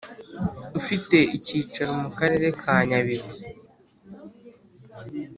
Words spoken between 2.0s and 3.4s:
mu Karere ka nyabihu